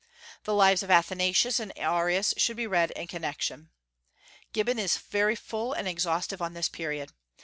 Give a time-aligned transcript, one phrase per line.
[0.45, 3.69] The lives of Athanasius and Arius should be read in connection.
[4.51, 7.11] Gibbon is very full and exhaustive on this period.